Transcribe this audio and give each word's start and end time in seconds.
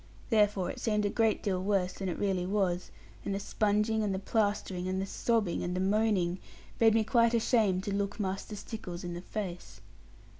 Therefore 0.31 0.71
it 0.71 0.79
seemed 0.79 1.05
a 1.05 1.11
great 1.11 1.43
deal 1.43 1.61
worse 1.61 1.93
than 1.93 2.09
it 2.09 2.17
really 2.17 2.47
was; 2.47 2.89
and 3.23 3.35
the 3.35 3.39
sponging, 3.39 4.01
and 4.01 4.15
the 4.15 4.17
plastering, 4.17 4.87
and 4.87 4.99
the 4.99 5.05
sobbing, 5.05 5.61
and 5.63 5.75
the 5.75 5.79
moaning, 5.79 6.39
made 6.79 6.95
me 6.95 7.03
quite 7.03 7.35
ashamed 7.35 7.83
to 7.83 7.93
look 7.93 8.19
Master 8.19 8.55
Stickles 8.55 9.03
in 9.03 9.13
the 9.13 9.21
face. 9.21 9.79